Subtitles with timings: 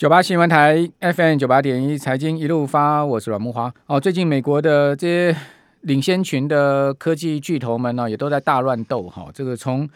[0.00, 3.70] 九八新闻台 FM 九八点一财经一路发，我是阮慕华。
[3.84, 5.36] 哦，最近美国的这些
[5.82, 9.28] 领先群的科技巨头们呢，也都在大乱斗哈。
[9.34, 9.86] 这个从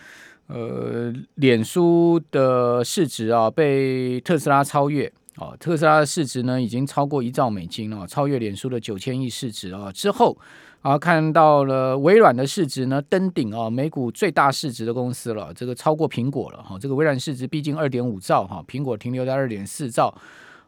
[0.48, 10.36] 呃脸书的市值啊被特斯拉超越哦，特斯拉的市值呢已经超过一兆美金了，超越脸书的九千亿市值啊之后。
[10.84, 16.76] 啊，看到了微软的市值呢登顶啊，美股最大市值的公司了，这个超过苹果了哈。
[16.78, 20.14] 这个微软市值逼近二点五兆哈，苹果停留在二点四兆。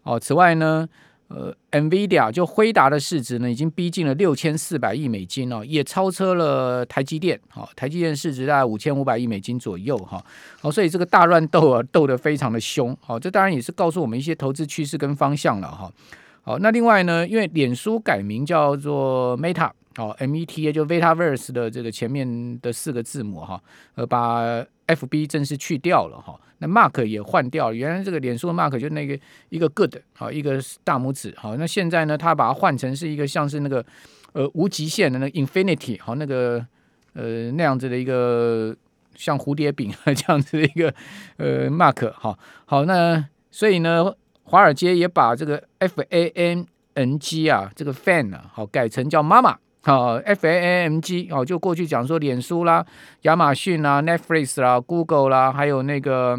[0.05, 0.89] 哦，此外呢，
[1.29, 7.39] 呃，NVIDIA 就辉达的市值呢已经逼近了六千四百亿美金哦，也超车了台积电。
[7.51, 10.25] 好，台积电市值大概五千五百亿美金左右哈。
[10.63, 12.97] 好，所以这个大乱斗啊，斗得非常的凶。
[13.03, 15.93] 好，这当然也是告诉我们一些投资趋势跟方向了哈。
[16.41, 19.71] 好，那另外呢，因为脸书改名叫做 Meta。
[19.97, 23.61] 哦，M E T A 就 Metaverse 的这个前面的四个字母哈，
[23.95, 26.39] 呃，把 F B 正式去掉了哈。
[26.59, 29.19] 那 Mark 也换掉了，原来这个脸书的 Mark 就那个
[29.49, 31.57] 一个 Good 好，一个大拇指好。
[31.57, 33.85] 那现在呢，他把它换成是一个像是那个
[34.33, 36.65] 呃无极限的那个 Infinity 好，那个
[37.13, 38.75] 呃那样子的一个
[39.15, 40.95] 像蝴蝶饼 这样子的一个
[41.37, 42.39] 呃 Mark 好。
[42.65, 49.59] 好，那所以呢，华尔街也把这个 F A N N G 啊，这个 Fan 啊，好改成叫妈妈。
[49.83, 52.85] 好，F A M G 哦，就过去讲说，脸书啦、
[53.23, 56.37] 亚马逊啦、Netflix 啦、Google 啦，还有那个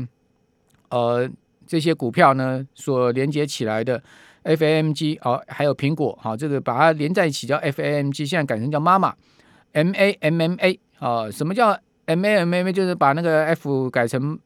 [0.90, 1.30] 呃
[1.66, 4.04] 这些股票呢，所连接起来的
[4.44, 9.16] F A M G 哦，还有苹果，好，这个把它连在一起叫 F A M G，现在改成叫妈妈
[9.72, 11.70] M A M M A 啊，什么叫
[12.08, 12.74] M A M M A？
[12.74, 14.38] 就是把那个 F 改成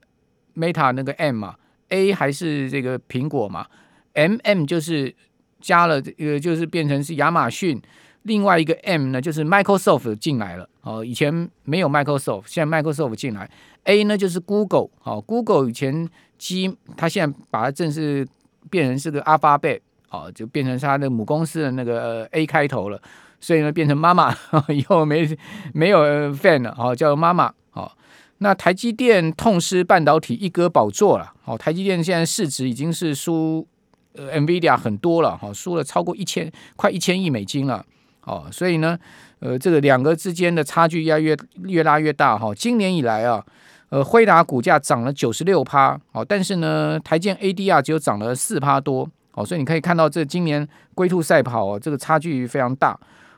[0.55, 1.55] Meta 那个 M 嘛
[1.89, 3.66] ，A 还是这个苹果嘛
[4.14, 5.16] ，M M 就是
[5.59, 7.81] 加了这个，就是变成是亚马逊。
[8.23, 10.67] 另外一个 M 呢，就是 Microsoft 进来了。
[10.81, 13.50] 哦，以前没有 Microsoft，现在 Microsoft 进来。
[13.86, 18.27] A 呢就是 Google，好，Google 以前 G，它现在把它正式
[18.69, 23.02] 变成是个 Alphabet，哦，就变成它的母公司的那个 A 开头了，
[23.39, 24.36] 所以呢变成妈妈，
[24.69, 25.27] 以后没
[25.73, 25.99] 没有
[26.33, 27.98] Fan 了，好，叫妈妈，好。
[28.38, 33.67] 那台积电痛失半导体一哥宝座了，好，台积电现在市值已经是输
[34.14, 37.86] 呃 NVIDIA 很多了，好，输了超过一千快一千亿美金了。
[38.26, 38.98] 哦，所以呢，
[39.39, 43.43] 呃，这个两个之间的差距越越越拉越大哈、今年以来啊，
[43.89, 52.95] 呃，辉达股价涨了九十六趴，哦，但是呢，台建 ADR 只有涨了四趴多，哦，所以你可以看到这今年龟兔赛跑哦，这个差距非常大，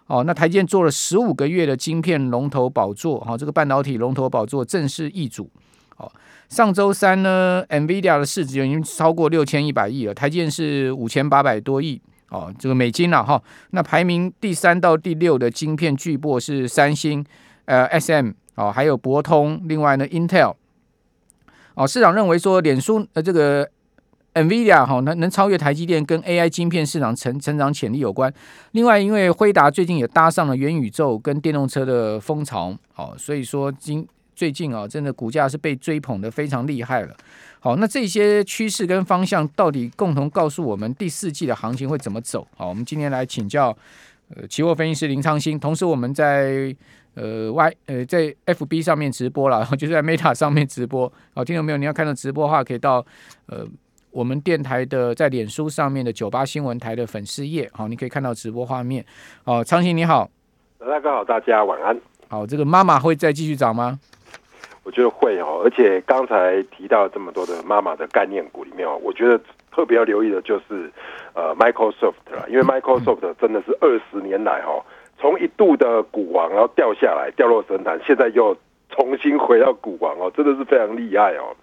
[0.07, 5.49] 哦，那台建做了十五个月的晶片龙头宝座，哈、这个半导体龙头宝座正式易主，
[5.95, 6.11] 哦，
[6.49, 12.01] 上周三呢，NVIDIA 的市值已经超过六千一百亿了，台建是五千八百多亿。
[12.33, 13.39] 哦，这个美金了哈，
[13.69, 17.23] 那排名第三到第六的晶片巨擘是三星，
[17.65, 20.55] 呃，SM 哦，还有博通，另外呢，Intel。
[21.75, 23.69] 哦，市场认为说，脸书呃这个
[24.33, 28.33] NVIDIA 哈能能超越台积电，跟 AI 晶片市场成成长潜力有关。
[28.71, 37.15] 另外，因为辉达最近也搭上了元宇宙跟电动车的风潮，哦，所以说今最近啊，真的股价是被追捧得非常厉害了。
[37.63, 42.45] 好，那这些趋势跟方向到底共同告诉我们第四季的行情会怎么走？
[42.57, 43.69] 好，我们今天来请教
[44.35, 46.75] 呃期货分析师林昌兴，同时我们在
[47.13, 51.09] 呃 Y 呃在 FB 上面直播了，然 后就是在 Meta 上面直播。
[51.33, 51.77] 好，听到没有？
[51.77, 52.97] 你要看到直播的话，可以到
[53.45, 53.65] 呃
[54.11, 59.05] 我们电台的在脸书上面的九八新闻台的粉丝页，好，你可以看到直播画面。
[59.45, 60.29] 好，昌兴你好，
[60.79, 61.97] 大家好，大家晚安。
[62.27, 63.97] 好，这个妈妈会再继续涨吗？
[64.83, 69.39] 我觉得会哦，而且刚才提到这么多的妈妈的概念股里面哦，我觉得
[69.71, 70.91] 特别要留意的就是
[71.33, 74.83] 呃 Microsoft 啦，因为 Microsoft 真的是二十年来哦，
[75.17, 78.55] 从一度的股王然后掉下来掉落神坛，现在又
[78.89, 81.55] 重新回到股王哦，真的是非常厉害哦。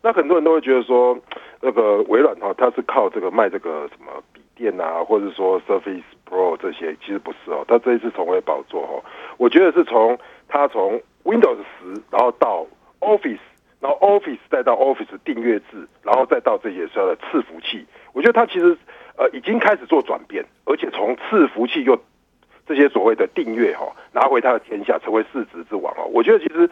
[0.00, 1.18] 那很多人都会觉得说，
[1.60, 9.02] 那个微软哈，它是靠这个卖这个什么笔电啊，或者说 Surface Pro 这些，其实不是哦，它这一次重回宝座哦，
[9.36, 10.16] 我觉得是从
[10.46, 12.66] 它从 Windows 十，然后到
[13.00, 13.44] Office，
[13.80, 17.84] 然后 Office 再到 Office 订阅制，然后再到这些所有的伺服器，
[18.14, 18.74] 我觉得它其实
[19.18, 22.00] 呃已经开始做转变，而且从伺服器又
[22.66, 26.08] 这些所谓的订阅哈拿回它的天下，成为市值之王哦。
[26.14, 26.70] 我觉得其实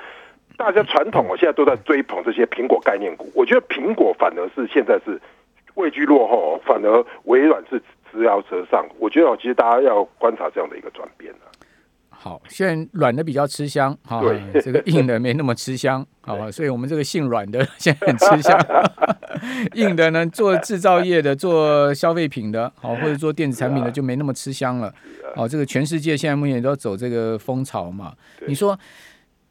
[0.57, 5.21] 大家传统哦现在都在追捧这些苹果概念股，我觉得苹果反而是现在是
[5.75, 7.79] 位居落后，反而微软是
[8.11, 8.87] 次要车上。
[8.99, 11.31] 我觉得其实大家要观察这样的一个转变。
[12.27, 14.21] 好，现在软的比较吃香，哈，
[14.61, 16.51] 这个硬的没那么吃香，好吧？
[16.51, 18.59] 所以我们这个姓软的 现在很吃香，
[19.75, 24.93] 硬的呢，做制造业的、做消费品的，好，或者做电子产品的就没那么吃香了。
[25.37, 28.13] 哦，这个全世界现在目前都走这个风潮嘛。
[28.49, 28.77] 你说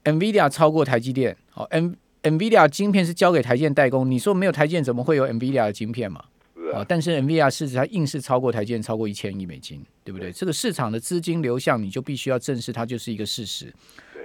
[0.04, 6.22] ，NVIDIA 超过台积电，好，N NVIDIA 晶片是交给台积电代工，你说没有台积电怎么会有 NVIDIA 的晶片嘛？
[6.74, 10.32] 啊，但是 NVIDIA 市值它硬是超过台积电超过一千亿美金，对不对？
[10.32, 13.74] 这个市场的资金流向，你就必须要正视它就是一个事实。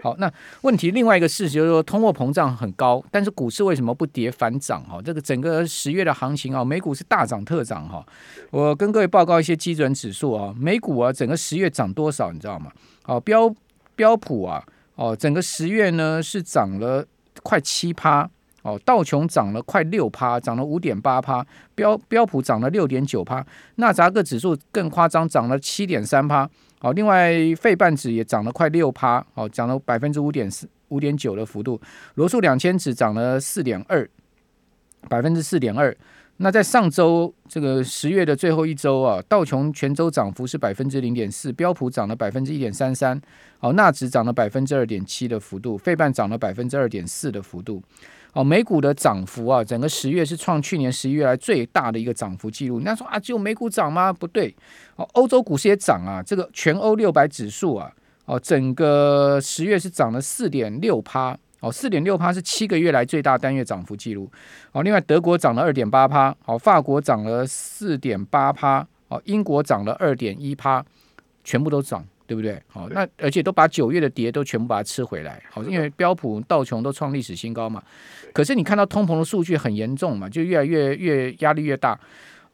[0.02, 0.32] 好，那
[0.62, 4.82] 问题另外一个事实就是说，通货膨胀很高，但是股市为什么不跌反涨？
[4.84, 8.02] 哈，这个整个十月的行情啊，美股是大涨特涨哈。
[8.50, 12.72] 我跟各位报告一些基准指数啊，美股啊，整个十月涨多少，你知道吗？
[13.04, 13.54] 哦，标
[13.94, 14.64] 标普啊，
[14.94, 17.06] 哦，整个十月呢是涨了
[17.42, 18.26] 快七趴，
[18.62, 23.44] 哦，道琼涨了快六趴，涨了五点八趴，标标普涨了六点九趴，
[23.76, 26.48] 纳扎克指数更夸张，涨了七点三趴。
[26.80, 31.80] 哦，另外费半指也涨了快六趴，哦，涨了百分之五点四五点九的幅度。
[32.14, 34.08] 罗素两千指涨了四点二，
[35.08, 35.94] 百分之四点二。
[36.42, 43.20] 那在上周这个十月的最后一周啊，道琼全周涨幅是百分之零点四，标普涨了百分之一点三三，
[43.58, 47.82] 好，纳指涨了百分之二点七的幅度，费半涨了百分之二点四的幅度。
[48.32, 52.78] 哦，美股的涨幅啊，整个十月是创去年十一月来最大的一个涨幅记录。
[52.78, 54.10] 人家说啊，只有美股涨吗？
[54.10, 54.54] 不对，
[54.96, 56.22] 哦，欧洲股市也涨啊。
[56.22, 57.92] 这个全欧六百指数啊，
[58.24, 64.30] 哦，整个十月是涨了四点六趴，哦，四点六趴是七个月来最大单月涨幅记录。
[64.72, 70.84] 哦，另外德国涨了二点八趴，哦，法国涨了四点八趴，哦，英国涨了二点一趴，
[71.44, 72.04] 全部都涨。
[72.30, 72.62] 对不对？
[72.68, 77.82] 好，那而且都把九月的跌都全部把它吃回来，好，因为标普、道琼都创历史新高嘛。
[78.32, 81.98] 可是你看到通膨的数据很严重嘛，就越来越越压力越大。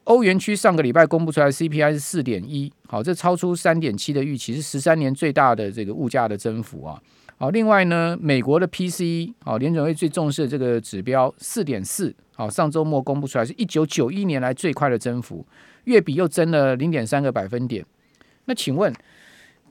[0.05, 6.99] 欧元区上个礼拜公布出来 CPI 是四点一，好，这超出三点七的预期，是十三年最大的这个物价的增幅啊。
[7.39, 15.45] 好，另外呢，美国的 PCE，好，联准会最重视的这个指标四点四，好，上周末公布出来是一九九一年来最快的增幅，
[15.83, 17.85] 月比又增了零点三个百分点。
[18.45, 18.91] 那请问？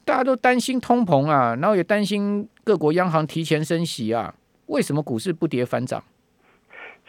[0.04, 4.32] 大家都担心通膨啊，然后也担心各国央行提前升息啊，
[4.66, 6.00] 为什么股市不跌反涨？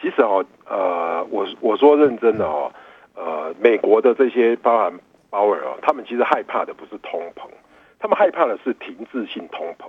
[0.02, 2.72] 其实哦，呃，我我说认真的哦，
[3.14, 4.92] 呃，美国的这些包含
[5.30, 7.48] 鲍尔哦，他们其实害怕的不是通膨，
[8.00, 9.88] 他们害怕的是停滞性通膨。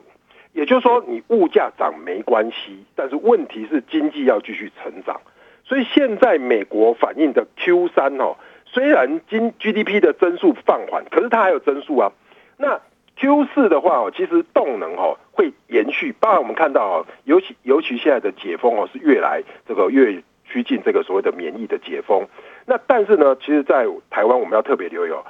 [0.54, 5.22] 也就是说，你物价涨没关系，但是问题是经济要继续成长。
[5.64, 8.36] 所以现在美国反映的 Q 三哦，
[8.66, 12.12] 虽然经 GDP 的增速放缓，可是它还有增速啊，
[12.58, 12.80] 那。
[13.22, 22.26] Q 四的话哦，其实动能哦会延续，包括我们看到哦，尤其尤其现在的解封哦是越来这个越趋近这个所谓的免疫的解封。
[22.66, 25.26] 那但是呢，其实，在台湾我们要特别留意哦，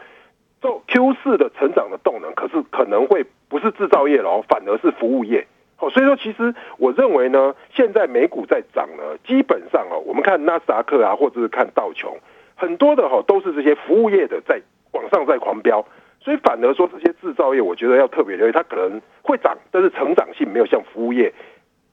[0.61, 5.47] 做 Q 四的成长的动能，可是可能会不是制造业了，反而是服务业。
[5.79, 12.17] 哦，所以说其实我认为呢，现在美股在涨呢，基本上哦，我们看纳斯达克啊，或者是看道琼，
[12.55, 14.61] 很多的哈都是这些服务业的在
[14.91, 15.85] 往上在狂飙。
[16.21, 21.33] 所以反而说，这些制造业，我觉得要特别留意，它可能会涨，但是成长性没有像服务业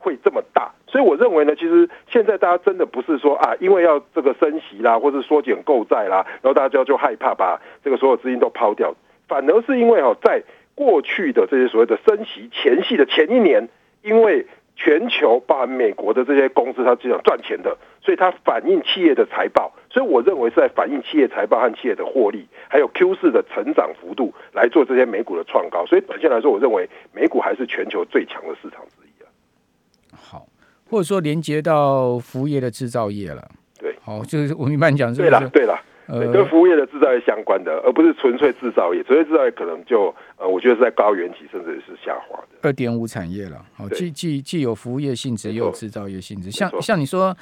[0.07, 0.71] 会这么大。
[0.87, 8.95] 所以我认为呢，其实现在大家真的不是说啊，因为要这个升息啦，或者缩减购债啦，然后大家就害怕把这个所有资金都抛掉，
[9.27, 10.45] 反而是因为哦，在
[10.77, 13.69] 过去的这些所谓的升息前夕的前一年，
[14.03, 14.47] 因为。
[14.79, 25.87] 全球包含美国的这些公司，它是想赚钱的，所以它反映企业的财报，所以我认为是在反映企业财报和企业的获利，还有 Q 四的成长幅度来做这些美股的创高。
[25.87, 28.85] 所以短线来说，我认为美股还是全球最强的市场。
[30.17, 30.49] 好，
[30.91, 33.47] 或者说连接到服务业的制造业了。
[33.79, 35.79] 对，好，就是我明白你讲是，对了，对了。
[36.09, 39.03] 呃，跟服务业的制造业相关的，而不是纯粹制造业。
[39.03, 42.59] 纯粹制造业可能就呃，我觉得是在高原期，甚至是下滑的。
[42.63, 46.51] 二点五产业了，哦，既既既有服务业性质，也有制造业性质。
[46.51, 47.35] 像像你说，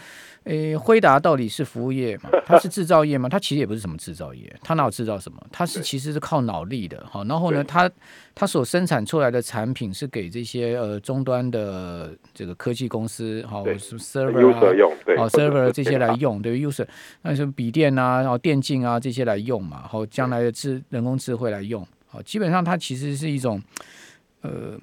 [0.45, 2.31] 诶，辉达到底是服务业嘛？
[2.47, 3.29] 它是制造业吗？
[3.29, 5.45] 它其实也不是什么制造业，它哪有制造什么？
[5.51, 7.25] 它是其实是靠脑力的，哈。
[7.25, 7.91] 然后呢，它
[8.33, 16.87] 它所生产出来的产品是给这些呃终端的这个科技公司，好，什么 server 啊，用，对，哦，server 这些来用，对，user，
[17.23, 21.85] 那什么笔电啊，然后电竞啊这些来用嘛，然后将来的智人工智慧来用，
[22.15, 23.61] 好，基本上它其实是一种，
[24.43, 24.79] 呃，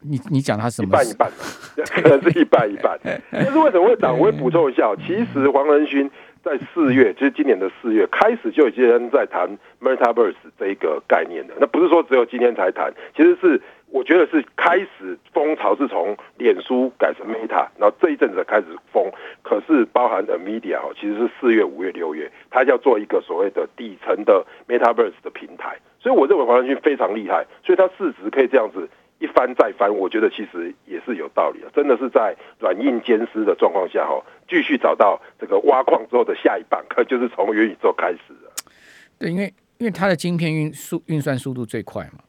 [0.00, 0.88] 你你讲它什么？
[0.88, 1.30] 一半一半，
[1.92, 2.98] 可能是一半一半。
[3.30, 4.18] 但是为什么会涨？
[4.18, 6.10] 我会补充一下，其实黄仁勋。
[6.42, 9.46] 在四月，就是今年的四月开始就已经在谈
[9.78, 11.52] Metaverse 这一个概念的。
[11.60, 19.10] 那不是说只有今天才谈，其实是我觉得是开始风潮是从脸书改成 Meta，然后这一阵子开始封。
[19.42, 25.76] 可是包含 Nvidia 哦，其实是四月、五月、六月，它要做一个所谓的底层的 Metaverse 的平台。
[25.98, 28.88] 所以我认为黄仁勋非常厉害，所以他市值可以这样子。
[29.22, 31.68] 一翻再翻，我觉得其实也是有道理的。
[31.74, 34.18] 真的是在软硬兼施的状况下，哈，
[34.48, 38.50] 继续找到这个挖矿之后的下一棒，可就是从元宇宙开始的。
[39.18, 42.20] 对，因为因为它的晶片运速运算速度最快嘛。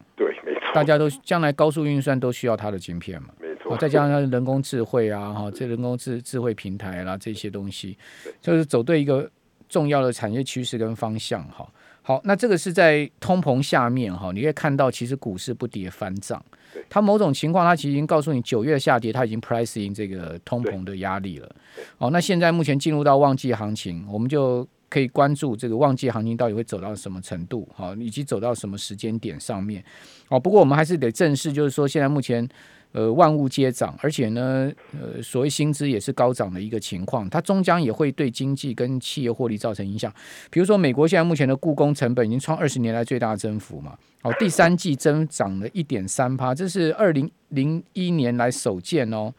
[0.74, 3.30] 大家都将来高速运算都需要它的晶片嘛。
[3.40, 3.78] 没错。
[3.78, 7.98] 再加上人工智慧啊，哈，这人工智智慧平台啦，这些东西，
[8.42, 9.30] 就是走对一个
[9.70, 11.68] 重要的产业趋势跟方向哈。
[12.04, 16.44] 好，那这个是在通膨下面哈，你可以看到其实股市不跌反涨。
[16.90, 21.56] 它某种情况，它其实已经告诉你九月下跌，它已经 price in 这个通膨的压力了。
[22.00, 29.84] 哦，那现在目前进入到旺季行情，我们就可以关注这个旺季行情到底会走到什么程度，好，以及走到什么时间点上面。
[30.28, 32.48] 哦，不过我们还是得正视，就是说现在目前。
[32.94, 40.14] 呃，万物皆涨，而且呢，呃，所谓薪资也是高涨的一个情况，它终将也会对经济跟企业获利造成影响。
[40.50, 49.34] 比如说，美国现在目前的雇工成本已经创二十年来最大增幅嘛，哦，第三季增长了一点三趴，这是二零零一年来首见哦。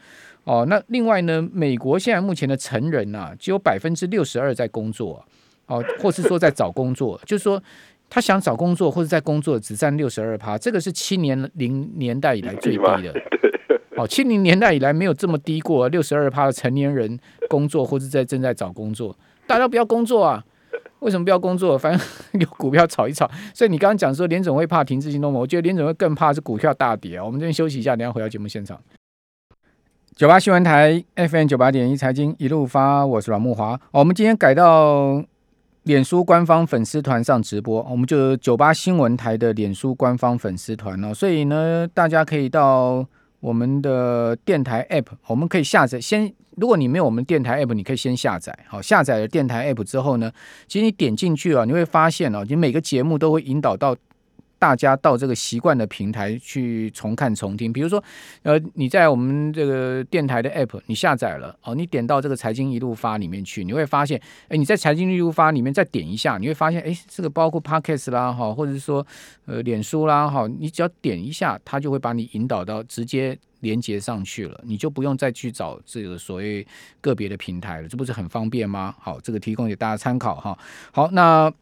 [0.44, 5.22] 哦，那另外呢，美国现在目前的成人、啊，只有百分之六十二在工作，
[5.66, 7.62] 哦，或是说在找工作，就是说。
[8.14, 13.10] 他想找工作或者在工作只占六十二趴，这个是七年零年代以来最低的。
[13.96, 19.16] 哦，七零年代以来没有这么低过，六十二趴的成年人工作或者在正在找工作，
[19.46, 20.44] 大家不要工作啊？
[20.98, 21.78] 为什么不要工作？
[21.78, 22.06] 反正
[22.38, 23.26] 有股票炒一炒。
[23.54, 27.24] 所以你刚刚讲说联总会怕停滞性通膨，我觉得联总会更怕是股票大跌啊。
[27.24, 28.78] 我们这边休息一下，等下回到节目现场。
[30.14, 33.72] 九八新闻台 FM 九八点一财经一路发，我是阮木华。
[33.92, 35.24] 哦，我们今天改到。
[35.84, 43.04] 脸书官方粉丝团上直播，我们就九八新闻台的脸书官方粉丝团哦，所以呢，大家可以到
[43.40, 46.00] 我们的电台 App，我们可以下载。
[46.00, 48.56] 先，如果你没有我们电台 App，你可以先下载。
[48.68, 50.30] 好，下载了电台 App 之后呢，
[50.68, 53.96] 其实你点进去啊，你会发现哦，你每个节目都会引导到。
[54.62, 58.00] 大家到这个习惯的平台去重看重听，比如说，
[58.44, 69.04] 呃，你在我们这个电台的 app 你下载了哦，你点到这个财经一路发里面去，你会发现，哎，你在财经一路发里面再点一下，你会发现，哎，这个包括 podcast 啦哈，或者是说
[69.46, 76.64] 呃脸书啦哈，你只要点一下，它就会把你引导到直接连接上去了，你就不用再去找这个所谓
[77.00, 78.94] 个别的平台了，这不是很方便吗？
[79.00, 80.56] 好，这个提供给大家参考哈。
[80.92, 81.52] 好，那。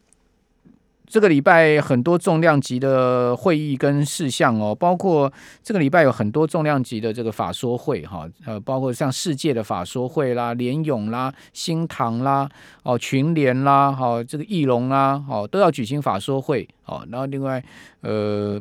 [1.11, 5.29] 这个礼拜很多重量级的会议跟事项哦，包括
[5.61, 12.49] 这个礼拜有很多重量级的这个法说会哈，呃，包括像世界的法说会啦、联勇啦、新唐啦、
[12.83, 17.05] 哦群联啦、好这个翼龙啦，哦都要举行法说会哦。
[17.11, 17.61] 然后另外
[17.99, 18.57] 呃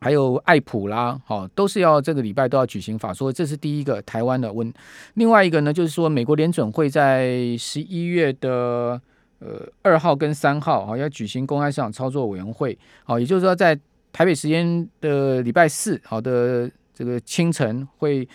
[0.00, 4.70] 还有爱普啦，哦都是要这个礼拜都要举行法说会，这是第一个台湾的问。
[5.14, 9.00] 另外一个呢，就是说美国联准会在十一月的。
[9.44, 13.76] 呃，二号跟三号啊要举行公开市场操作委员会，好，也就是说在
[14.12, 18.28] 台北时间的礼拜四，好的这个清晨会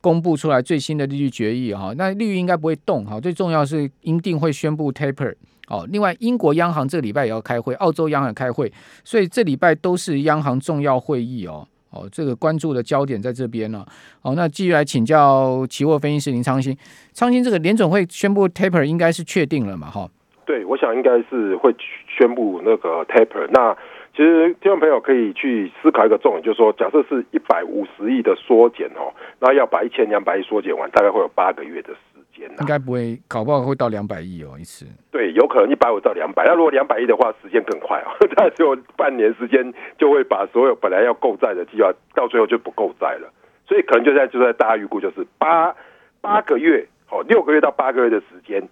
[0.00, 5.34] 公布出来最新的利率决议哈，那利率应该不会动哈，最重要是一定会宣布 taper，
[5.68, 8.72] 哦，另外英国央行这个礼拜也要开会，澳洲央行也开会，
[9.04, 13.84] 所以这礼拜都是央行重要会议哦，哦，这个关注的焦点在这边呢，
[14.20, 16.74] 好，那继续来请教期货分析师林昌兴，
[17.12, 20.08] 昌兴这个联准会宣布 taper 应该是确定了嘛，哈？
[20.46, 21.74] 对，我想应该是会
[22.08, 23.46] 宣布那个 taper。
[23.50, 23.76] 那
[24.14, 31.98] 其实听众朋友可以去思考一个重点，就是说，假设是一百五十亿的缩减哦，那要把一千两百亿缩减完，大概会有八个月的时
[32.32, 32.48] 间。
[32.60, 34.86] 应该不会，搞不好会到两百亿哦一次。
[35.10, 36.44] 对，有可能一百五到两百。
[36.46, 43.28] 那如果两百亿的话，时间更快啊， 那就半年时间就会把所有本来要购债的计划，到最后就不购债了。
[43.66, 45.74] 所以可能就在就在大家预估，就是八
[46.20, 48.62] 八个月，哦，六个月到八个月的时间。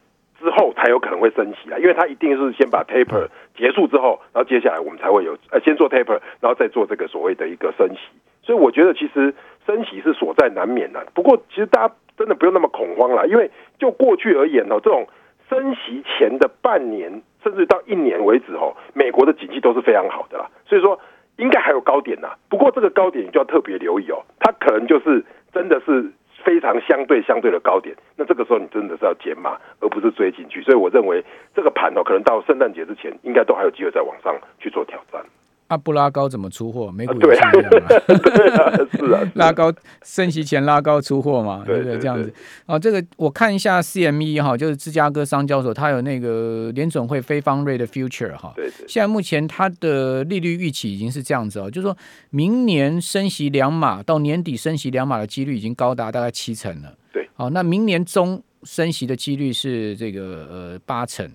[0.44, 8.00] 之后才有可能会升息啊，因为它一定是先把 taper 结束之后，然后接下来我们才会有呃先做 taper，然后再做这个所谓的一个升息。
[8.42, 9.34] 所以我觉得其实
[9.66, 11.02] 升息是所在难免的。
[11.14, 15.08] 不过其实大家真的不用那么恐慌啦，因为就过去而言哦，这种
[15.48, 20.50] 升息前的半年甚至到一年为止哦，美国的景气都是非常好的啦。
[20.66, 21.00] 所以说
[21.38, 22.34] 应该还有高点呐。
[22.50, 25.24] 不过这个高点你就要特别留意哦，它可能就是
[25.54, 26.12] 真的是。
[26.44, 30.62] 非常相对相对的高点，那这个时候你真的是要减码，而不是追进去。
[30.62, 31.24] 所以我认为
[31.54, 35.24] 这个盘哦，可能到圣诞节之前，应该都还有机会再往上去做挑战。
[35.66, 36.92] 啊，不拉高怎么出货？
[36.92, 41.98] 美股也是一样嘛，对 啊，是啊，拉高升息前拉高出货嘛，对不对？
[41.98, 42.32] 这样子。
[42.66, 48.52] 啊，这个我看一下 CME 哈，就是芝加哥商交所，它有那个联准会非方瑞的 future 哈。
[48.54, 48.70] 对。
[48.86, 51.96] 现在目前它的利率预期已经是这样子哦，就是说
[52.28, 56.94] 明年升息两码，到年底升息两码的几率已经高达大概七成了。
[57.10, 57.26] 对。
[57.34, 61.26] 好，那明年中升息的几率是这个呃八成。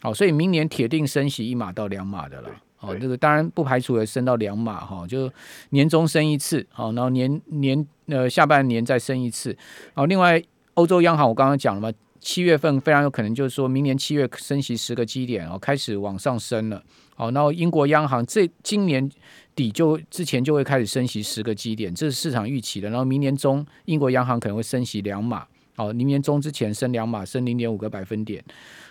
[0.00, 2.50] 好，所以明年铁定升息一码到两码的了。
[2.80, 5.30] 哦，这个当然不排除也升到两码哈，就
[5.70, 9.56] 年终升一次，好，然后年年呃下半年再升一次，
[9.94, 10.42] 好，另外
[10.74, 11.90] 欧洲央行我刚刚讲了嘛，
[12.20, 16.82] 七月份非常有可能就是说明年七月升息十个基点哦，开始往上升了，
[17.14, 19.10] 好，然后英国央行这今年
[19.54, 28.42] 底就之前就会开始升息十个基点，这是市场预期的，然后明年中英国央行可能会升息两码，好，明年中之前升两码，升零点五个百分点。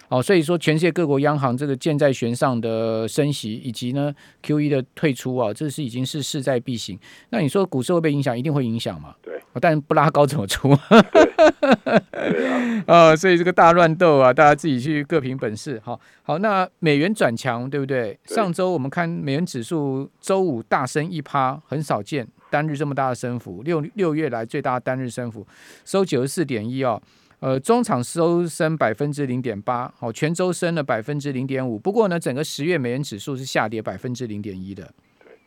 [0.08, 4.14] 好，所以说全世界各国央行这个箭在弦上的升息，以及呢
[4.44, 6.98] QE 的退出啊，这是已经是势在必行。
[7.32, 8.38] 那你说股市会被影响？
[8.38, 9.16] 一定会影响嘛？
[9.24, 10.78] 对，但不拉高怎么出？
[10.90, 15.82] 对，对啊， 呃，所以这个大乱斗啊，大家自己去各凭本事。
[15.84, 18.20] 好，好，那美元转强，对不对？
[18.28, 25.46] 对，上周我们看美元指数周五大升一趴，很少见单日这么大的升幅，六六月来最大的单日升幅，
[25.84, 27.02] 收九十四点一哦。
[27.42, 31.78] 呃，中场收升百分之零点八，好，全周升了百分之零点五。
[31.78, 34.90] 不过呢，整个十月美元指数是下跌百分之零点一的。
[35.20, 35.38] 对，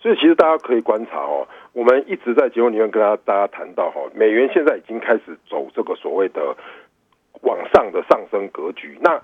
[0.00, 6.56] 所以其实大家可以观察哦，我们一直在节目里面跟大家大家谈到哈，美元现在已经开始走这个所谓的
[7.42, 8.98] 往上的上升格局。
[9.02, 9.22] 那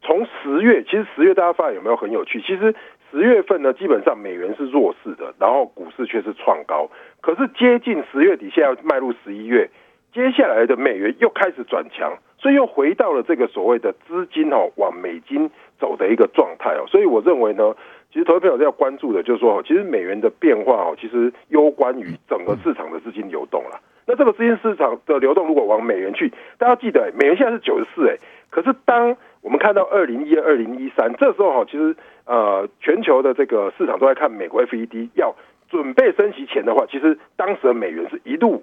[0.00, 2.40] 从十月，其实十月大家发现有没有很有趣？
[2.40, 2.74] 其实
[3.14, 6.90] 十月份呢，基本上美元是弱势的，然后股市却是创高。
[7.20, 9.70] 可是接近十月底，现在要迈入十一月。
[10.12, 17.74] 接下来的美元又开始转强，所以又回到了这个所谓的资金哦往美金走的一个状态哦，所以我认为呢，
[18.12, 23.80] 其实投资朋友要关注的就是说，其实美元的变化哦，其实攸关于整个市场的资金流动了。
[24.06, 28.16] 那这个资金市场的流动如果往美元去，大家记得，美元现在是九十四哎，
[28.50, 35.34] 可是当我们看到二零一二、二零一三这时候哈，其实呃全球的这个市场都在看美国 FED 要
[35.68, 38.62] 准备升息前的话，其实当时的美元是一度。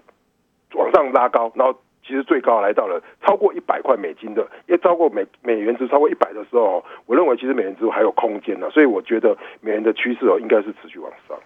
[0.74, 11.38] 往上拉高，然后其实最高来到了超过一百块美金的，也超过美美元值超过一百的时候，我认为其实美元值还有空间呢，所以我觉得美元的趋势哦应该是持续往上。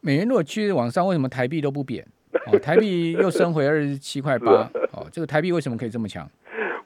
[0.00, 2.06] 美元如果趋势往上，为什么台币都不贬？
[2.46, 6.24] 哦，台币又升回二十七块八， 哦，这个台币为什么可以这么强？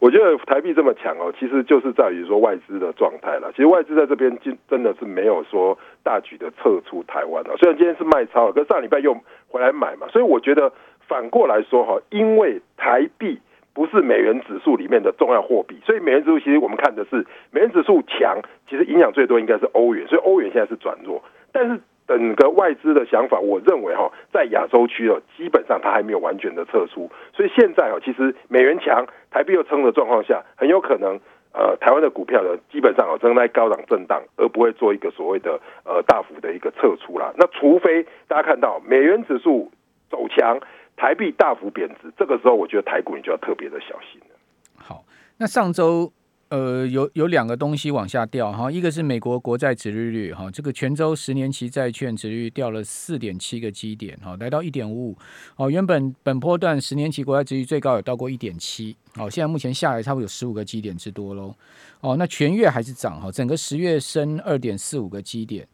[0.02, 3.52] 我觉得台币这么强哦，其实就是在于说外资的状态了。
[3.52, 9.16] 其实外资在这边真真的是没有说大举的撤出台湾了，虽然今天是卖超了，可是上礼拜又
[9.46, 10.72] 回来买嘛，所以我觉得。
[11.08, 13.38] 反过来说哈，因为台币
[13.74, 21.22] 不是美元指数里面的重要货币，所以美元指数其实我们看的是美元指数强，其实影响最多应该是欧元，所以欧元现在是转弱。
[21.52, 21.78] 但是
[22.18, 31.18] 整个外资的想法，我认为哈，在亚洲区哦，基本上它还没有完全的撤出，所以现在哦，其实美元强，台币又撑的状况下，很有可能
[31.52, 37.32] 呃，台湾的股票呢，基本上哦，正在高档震荡，而不会做一个所谓的呃大幅的一个撤出啦。
[37.36, 39.70] 那除非大家看到美元指数
[40.10, 40.60] 走强。
[40.94, 44.36] 台币大幅贬值，这个时候我觉得台股你就要特别的小心了。
[44.76, 45.02] 好，
[45.38, 46.12] 那上周
[46.52, 55.18] 呃有有两个东西往下掉哈，一个是美国国债殖利率哈，这个全周十年期债券殖利率掉了四点七个基点哈，来到一点五五。
[55.56, 58.94] 哦，原本本波段十年期国债殖率最高有到过一点七。
[59.16, 61.54] 哦，现在目前下来差不多有十五个基点之多喽
[62.00, 65.66] 哦，那全月还是涨哈，整个十月升二点四五个基点。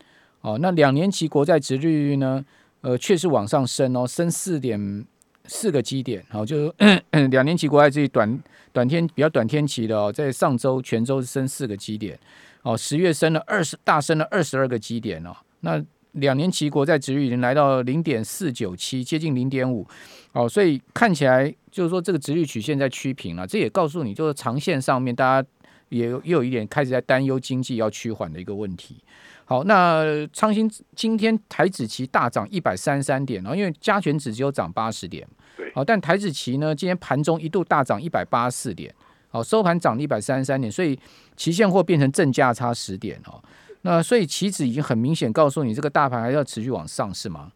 [0.42, 2.44] 哦，那两年期国债殖利率呢？
[2.82, 5.04] 呃，确实往上升哦，升四点
[5.48, 6.72] 四个基点，好，就是
[7.30, 8.40] 两年期国债这里短
[8.72, 12.16] 短天比较短天期的哦，在上周全周是升四个基点，
[12.62, 15.82] 哦，十月升了二十大升了二十二个基点哦，那
[16.12, 19.86] 两年期国债殖率已经来到零点四九七，接近零点五，
[20.32, 25.48] 哦，所以看起来就是说这个殖率曲线在趋平了，这也告诉你就是长线上面大家
[25.88, 28.96] 也又有一点开始在担忧经济要趋缓的一个问题。
[29.44, 35.26] 好，那昌兴今天台指期大涨一百三十三点哦，因为加权指只有涨八十点，
[35.58, 38.94] 对，好，但台指期呢，今天盘中一度大涨一百八十四点，
[39.28, 40.98] 好，收盘涨了一百三十三点，所以
[41.36, 43.42] 期现货变成正价差十点哦，
[43.82, 47.50] 那所以期指已经很明显告诉你，这个大盘还要持续往上是吗？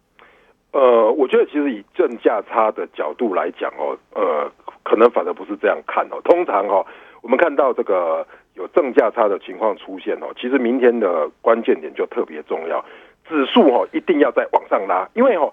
[0.73, 4.51] 呃，我觉得其实以正价差的角度来讲哦，呃，
[4.83, 6.85] 可能反而不是这样看哦，通常哦，
[7.23, 8.27] 我们看到这个。
[8.55, 12.85] 有正价差的情况出现哦，其实明天的关键点就特别重要，
[13.27, 15.51] 指数哦一定要再往上拉，因为哦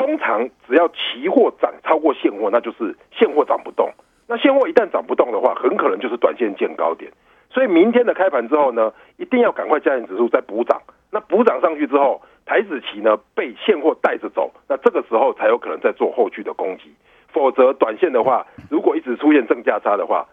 [0.00, 3.92] 通常只要期货涨超过现货，那就是现货涨不动，
[4.26, 7.12] 那现货一旦涨不动的话，很可能就是短线见高点，
[7.50, 16.84] 所以明天的开盘之后呢，一定要赶快加权指数再补涨，那补涨上去之后，台指期呢被现货带着走，那这个时候才有可能再做后续的攻击，
[17.28, 20.26] 否则短线的话，如果一直出现正价差的话。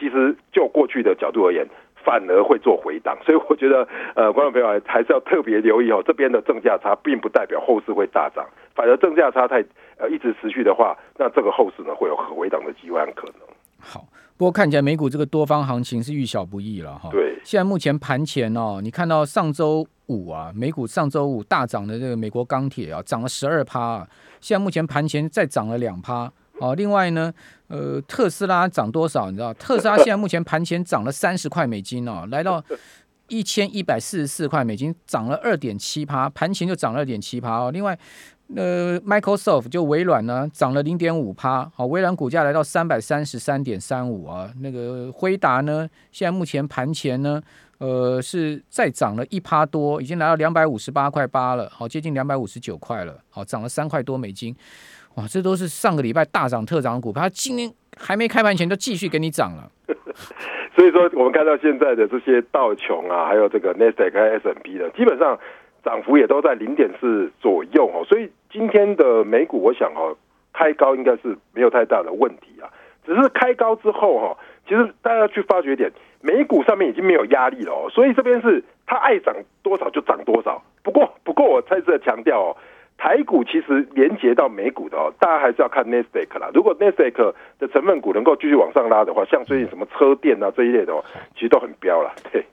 [0.00, 1.66] 其实就过去的角度而言，
[2.04, 6.02] 反而会做回档， 所以我觉得，呃，观众朋友还是要特别留意哦。
[6.06, 9.64] 这边的正价差并不代表后市会大涨，反而正价差太
[9.98, 13.34] 呃一直持续的话，那这个后市呢会有回档的机会和可能。
[13.80, 14.04] 好，
[14.36, 17.08] 不过看起来美股这个多方行情是遇小不易了哈。
[17.10, 24.08] 对，现在目前盘前哦，你看到上周五啊，美股上周五大涨的这个美国钢铁啊，涨了十二趴啊，
[24.40, 26.32] 现在目前盘前再涨了两趴。
[26.60, 27.32] 哦，另外呢，
[27.68, 29.30] 呃，特斯拉涨多少？
[29.30, 32.62] 你知道，特斯拉现在目前盘前涨了三十块美金哦，来到
[33.28, 37.70] 一千一百四十四块美金，涨了二点七趴，盘前就涨了二点七趴哦。
[37.70, 37.96] 另外，
[38.56, 44.50] 呃，Microsoft 就微软呢涨了零点五趴，好，微软股价来到三百三十三点三五啊。
[44.60, 47.40] 那个辉达呢，现在目前盘前呢，
[47.76, 54.56] 呃，是再涨了一趴多，已经来到两百五十八块八了，好，接近两百五十九块了，好，涨了三块多美金。
[55.18, 59.70] 哇，这都是上个礼拜大涨特涨的股票，它今天还没开盘前就继续给你涨了。
[60.74, 65.38] 所以说，我们看到现在的这些道琼啊，还有这个 Nasdaq 和 S&P 的，基本上。
[65.84, 70.14] 涨幅也都在零点四左右哦，所以今天的美股，我想哦，
[70.52, 72.68] 开高应该是没有太大的问题啊。
[73.06, 74.36] 只是开高之后哈，
[74.68, 80.60] 其实大家去发觉一点，美股上面已经没有压力了哦，所以这边是它爱涨多少就涨多少。
[80.82, 82.56] 不过，不过我再次强调哦，
[82.98, 86.50] 台股其实连接到美股的哦，大家还是要看 Nasdaq 啦。
[86.52, 92.44] 如果 Nasdaq 的成分股能够继续往上拉的话，像最近什么车电啊这一类的哦，其实都很飙了，对。